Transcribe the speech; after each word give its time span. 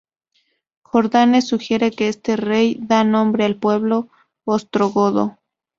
Jordanes 0.81 1.47
sugiere 1.47 1.91
que 1.91 2.07
este 2.07 2.35
rey 2.35 2.79
da 2.81 3.03
nombre 3.03 3.45
al 3.45 3.57
pueblo 3.59 4.09
ostrogodo. 4.45 5.37